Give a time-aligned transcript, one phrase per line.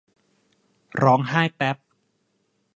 [1.03, 1.77] ร้องไห้แปบ